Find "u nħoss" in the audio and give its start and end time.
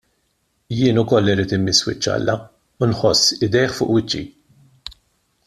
2.85-3.37